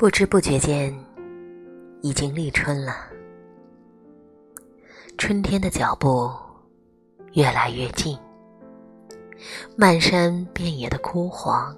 [0.00, 0.98] 不知不觉间，
[2.00, 3.04] 已经立春了。
[5.18, 6.32] 春天的脚步
[7.34, 8.18] 越来越近，
[9.76, 11.76] 漫山遍野的枯黄，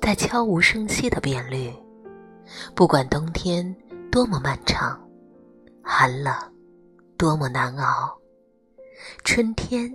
[0.00, 1.68] 在悄无声息的变绿。
[2.76, 3.74] 不管冬天
[4.08, 4.96] 多么漫长，
[5.82, 6.32] 寒冷
[7.16, 8.16] 多么难熬，
[9.24, 9.92] 春天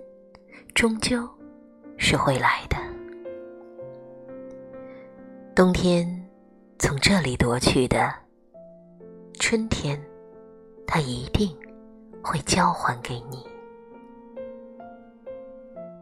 [0.76, 1.26] 终究
[1.96, 2.76] 是会来的。
[5.56, 6.21] 冬天。
[6.82, 8.12] 从这里夺去的
[9.40, 10.04] 春天，
[10.88, 11.56] 它一定
[12.24, 13.46] 会交还给你。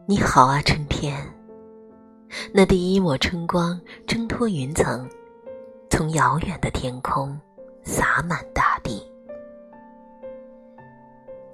[0.06, 1.14] 你好啊，春天！
[2.50, 5.06] 那第一抹春光挣脱云层，
[5.90, 7.38] 从遥远的天空
[7.84, 9.06] 洒满大地。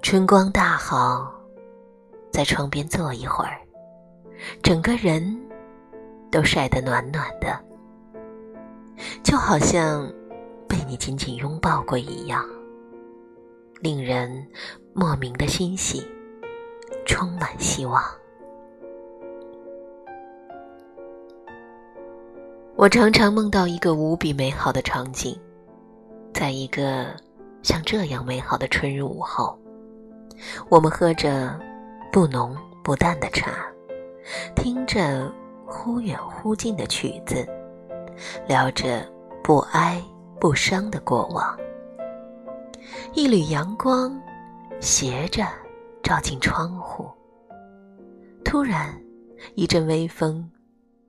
[0.01, 1.29] 春光大好，
[2.31, 3.59] 在窗边坐一会儿，
[4.63, 5.37] 整个人
[6.31, 7.66] 都晒得暖暖的。
[9.23, 10.11] 就好像
[10.67, 12.43] 被你紧紧拥抱过一样，
[13.81, 14.45] 令人
[14.93, 16.05] 莫名的欣喜，
[17.05, 18.01] 充满希望。
[22.75, 25.35] 我常常梦到一个无比美好的场景，
[26.33, 27.07] 在一个
[27.63, 29.57] 像这样美好的春日午后，
[30.69, 31.59] 我们喝着
[32.11, 33.65] 不浓不淡的茶，
[34.55, 35.31] 听着
[35.65, 37.47] 忽远忽近的曲子。
[38.47, 39.05] 聊着
[39.43, 40.03] 不哀
[40.39, 41.57] 不伤的过往，
[43.13, 44.19] 一缕阳光
[44.79, 45.45] 斜着
[46.03, 47.09] 照进窗户。
[48.43, 48.99] 突然，
[49.55, 50.49] 一阵微风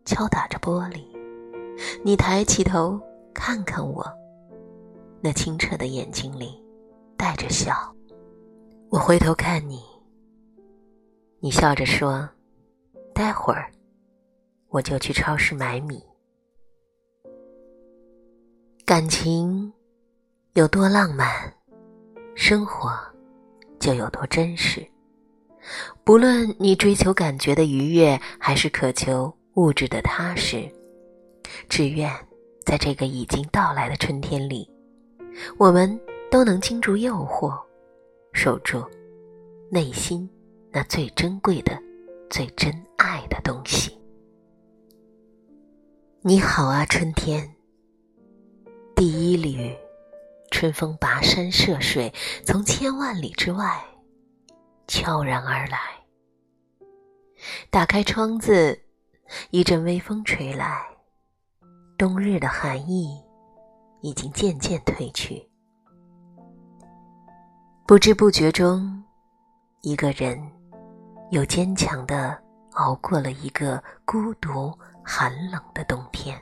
[0.05, 1.05] 敲打着玻璃，
[2.03, 3.01] 你抬起头
[3.33, 4.05] 看看我，
[5.21, 6.63] 那清澈的眼睛里
[7.17, 7.95] 带着笑。
[8.91, 9.83] 我回头看你，
[11.41, 12.29] 你笑着说
[13.15, 13.71] ：“待会儿
[14.69, 16.03] 我就去超市买米。”
[18.88, 19.71] 感情
[20.54, 21.53] 有多浪漫，
[22.34, 22.91] 生活
[23.78, 24.82] 就有多真实。
[26.04, 30.66] 不论你追求感觉的愉悦，还是渴求物质的踏实，
[31.69, 32.10] 只愿
[32.65, 34.66] 在这个已经到来的春天里，
[35.59, 36.00] 我们
[36.31, 37.55] 都能经住诱惑，
[38.32, 38.82] 守住
[39.70, 40.26] 内心
[40.70, 41.78] 那最珍贵的、
[42.31, 44.00] 最真爱的东西。
[46.22, 47.58] 你好啊，春天。
[48.99, 49.73] 第一缕
[50.51, 52.13] 春风跋山涉水，
[52.45, 53.81] 从千万里之外
[54.89, 55.79] 悄然而来。
[57.71, 58.77] 打开窗子，
[59.51, 60.85] 一阵微风吹来，
[61.97, 63.23] 冬日的寒意
[64.01, 65.49] 已经渐渐褪去。
[67.87, 69.05] 不知不觉中，
[69.83, 70.37] 一个人
[71.31, 72.37] 又坚强的
[72.73, 76.37] 熬过了一个孤独寒冷的冬天。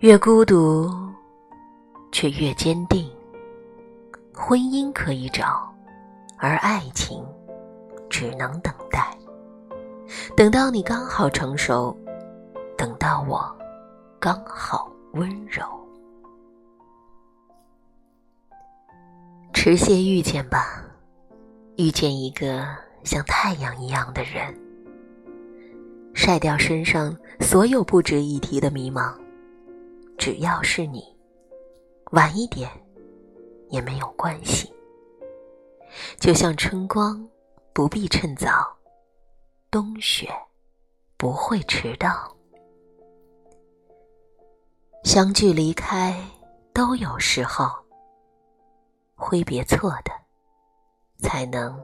[0.00, 0.90] 越孤独，
[2.12, 3.10] 却越坚定。
[4.34, 5.72] 婚姻可以找，
[6.36, 7.24] 而爱情
[8.10, 9.16] 只能等待。
[10.36, 11.96] 等到你刚好成熟，
[12.76, 13.56] 等到我
[14.20, 15.64] 刚好温柔。
[19.54, 20.84] 迟些遇见吧，
[21.78, 22.66] 遇见一个
[23.02, 24.54] 像太阳一样的人，
[26.12, 29.14] 晒掉身上所有不值一提的迷茫。
[30.18, 31.16] 只要是你，
[32.12, 32.70] 晚一点
[33.68, 34.72] 也没有关系。
[36.18, 37.26] 就像春光
[37.72, 38.76] 不必趁早，
[39.70, 40.28] 冬雪
[41.16, 42.34] 不会迟到。
[45.04, 46.20] 相聚离开
[46.74, 47.70] 都有时候，
[49.14, 50.10] 挥别错的，
[51.18, 51.82] 才能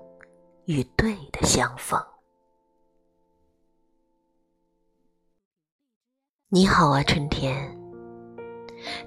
[0.64, 2.04] 与对的相逢。
[6.48, 7.81] 你好啊，春天。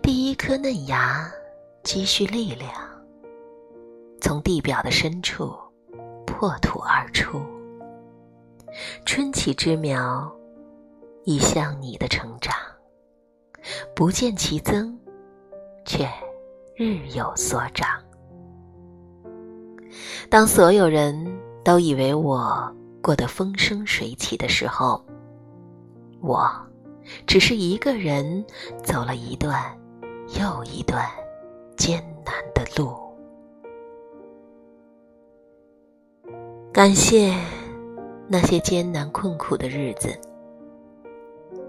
[0.01, 1.31] 第一颗嫩芽
[1.83, 2.71] 积蓄力量，
[4.21, 5.53] 从地表的深处
[6.25, 7.41] 破土而出。
[9.05, 10.31] 春起之苗，
[11.23, 12.55] 已向你的成长，
[13.95, 14.97] 不见其增，
[15.85, 16.07] 却
[16.75, 17.87] 日有所长。
[20.29, 21.15] 当所有人
[21.63, 22.69] 都以为我
[23.01, 25.03] 过得风生水起的时候，
[26.21, 26.49] 我。
[27.27, 28.45] 只是一个人
[28.83, 29.61] 走了一段
[30.39, 31.05] 又一段
[31.77, 32.95] 艰难的路。
[36.73, 37.33] 感谢
[38.27, 40.19] 那些艰难困苦的日子，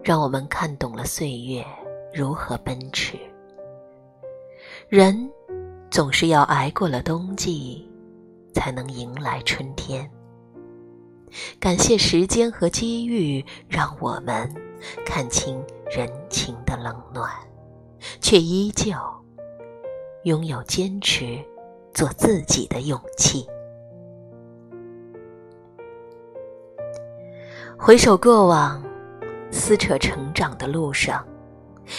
[0.03, 1.65] 让我们看懂了岁月
[2.13, 3.17] 如何奔驰。
[4.89, 5.31] 人
[5.91, 7.89] 总是要挨过了冬季，
[8.53, 10.11] 才能迎来春天。
[11.61, 14.66] 感谢时间和机遇，让我们。
[15.05, 17.31] 看清人情的冷暖，
[18.21, 18.93] 却依旧
[20.25, 21.39] 拥有坚持
[21.95, 23.47] 做自己的勇气。
[27.79, 28.83] 回首过往，
[29.51, 31.27] 撕扯成长的路上，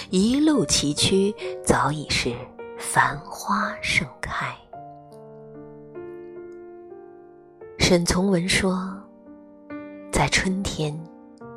[0.10, 1.34] 一路崎岖，
[1.64, 2.34] 早已是
[2.78, 4.56] 繁花盛开。
[7.78, 8.92] 沈从文说
[10.12, 10.94] ：“在春天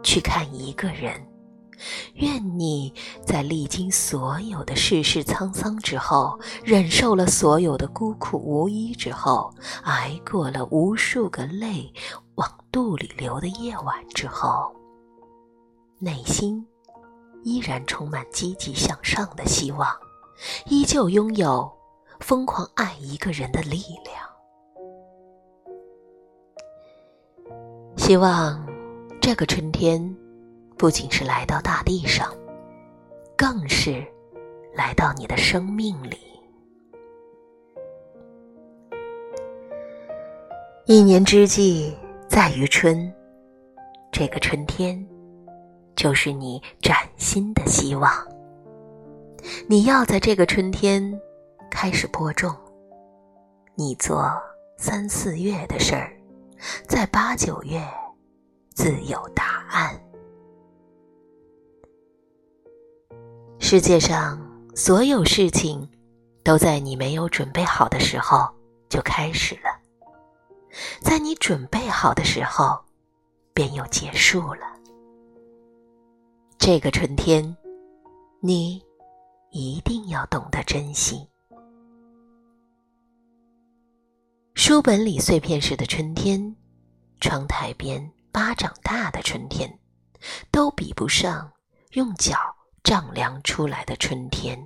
[0.03, 1.27] 去看一个人，
[2.15, 2.93] 愿你
[3.25, 9.53] 在历经所有的世事沧桑之后，忍受了所有的孤苦无依之后，
[9.85, 11.93] 挨过了无数个泪。”
[12.37, 14.75] 往肚里流的夜晚之后，
[15.99, 16.67] 内心
[17.45, 19.95] 依然充满积极向上的希望，
[20.65, 21.71] 依旧拥有
[22.21, 24.27] 疯狂爱一个人的力量。
[27.99, 28.67] 希望
[29.31, 30.17] 这个春天
[30.77, 32.37] 不仅是来到大地上，
[33.37, 34.05] 更是
[34.75, 36.19] 来到你的生命里。
[40.85, 41.97] 一年之计。
[42.29, 43.13] 在于春，
[44.11, 45.07] 这个春天，
[45.95, 48.13] 就是你崭新的希望。
[49.69, 51.21] 你要在这个春天
[51.71, 52.53] 开始播种，
[53.77, 54.29] 你做
[54.77, 56.13] 三四月的事儿，
[56.89, 57.81] 在八九月
[58.81, 59.95] 自有答案。
[63.59, 64.41] 世界上
[64.75, 65.87] 所有事情，
[66.43, 68.49] 都在你没有准备好的时候
[68.89, 69.65] 就开始了。
[71.03, 72.83] 在你准备好的时候，
[73.53, 74.63] 便又结束了。
[76.57, 77.55] 这个春天，
[78.41, 78.83] 你
[79.51, 81.29] 一定要懂得珍惜。
[84.55, 86.57] 书本里碎片式的春天，
[87.21, 89.79] 窗台边巴掌大的春天，
[90.51, 91.53] 都比不上
[91.93, 92.37] 用脚
[92.83, 94.59] 丈量出来的春天。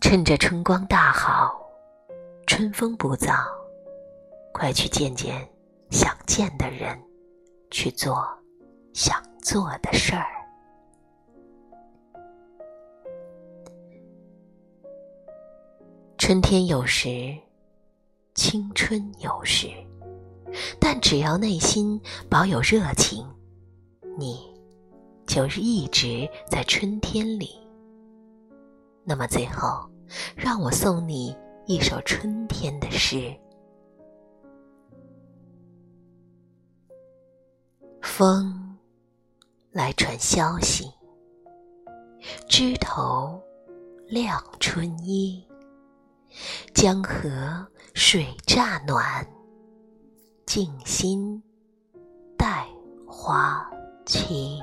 [0.00, 1.62] 趁着春光大好。
[2.46, 3.44] 春风不燥，
[4.52, 5.46] 快去见见
[5.90, 6.96] 想见的人，
[7.72, 8.24] 去做
[8.94, 10.26] 想做的事儿。
[16.16, 17.36] 春天有时，
[18.34, 19.68] 青春有时，
[20.80, 23.26] 但只要内心保有热情，
[24.18, 24.38] 你
[25.26, 27.50] 就是一直在春天里。
[29.04, 29.88] 那么最后，
[30.36, 31.36] 让我送你。
[31.68, 33.34] 一首春天的诗，
[38.00, 38.78] 风
[39.72, 40.88] 来传消息，
[42.48, 43.42] 枝头
[44.06, 45.44] 亮春衣，
[46.72, 49.26] 江河水乍暖，
[50.46, 51.42] 静心
[52.38, 52.68] 待
[53.04, 53.68] 花
[54.06, 54.62] 期。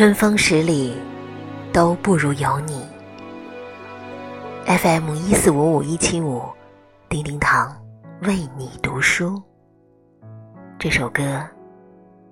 [0.00, 0.94] 春风十里，
[1.74, 2.86] 都不如有你。
[4.64, 6.42] FM 一四五五一七五，
[7.10, 7.76] 叮叮堂
[8.22, 9.42] 为你读书。
[10.78, 11.46] 这首歌，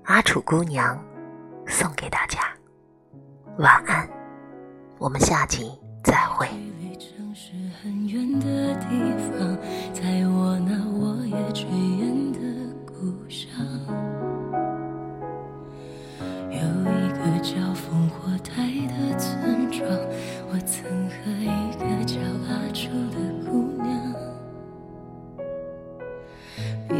[0.04, 0.98] 阿楚姑娘
[1.66, 2.38] 送给大家。
[3.58, 4.08] 晚安，
[4.96, 5.70] 我们下集
[6.02, 6.48] 再会。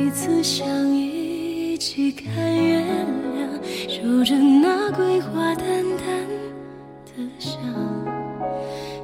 [0.08, 6.26] 彼此相依，一起看月亮，守着那桂花淡淡
[7.04, 7.60] 的香。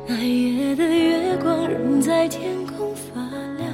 [0.07, 3.21] 那夜的月光仍在天空发
[3.59, 3.71] 亮，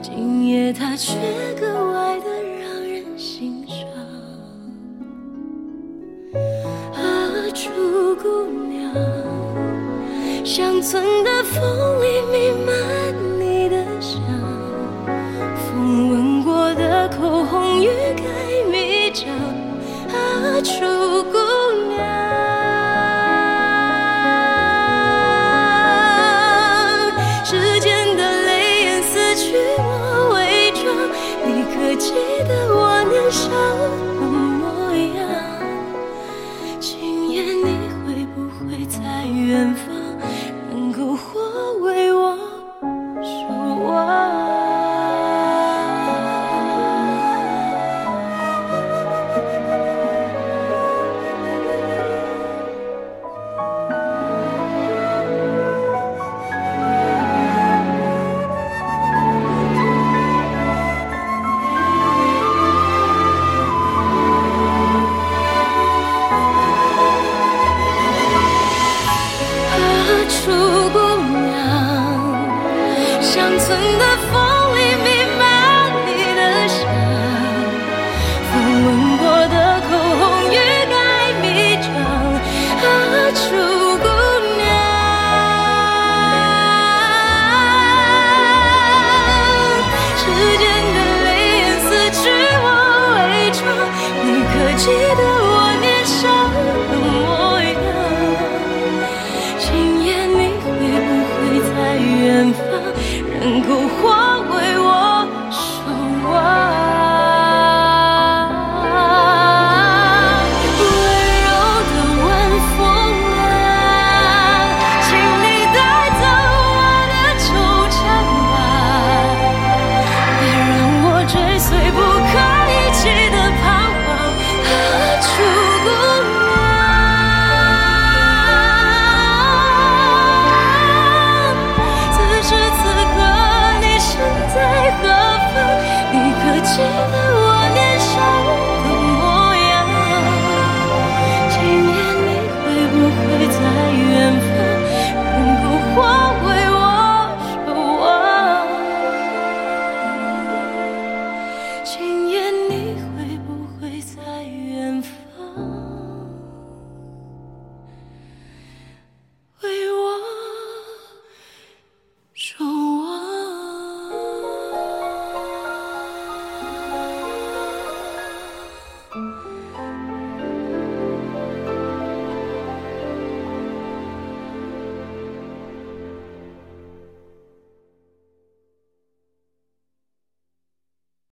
[0.00, 1.12] 今夜它却
[1.60, 3.86] 格外的让人心伤。
[6.94, 7.70] 阿楚
[8.16, 8.94] 姑娘。
[10.42, 11.62] 乡村的风
[12.00, 14.22] 里弥漫你的香，
[20.62, 21.01] 啊，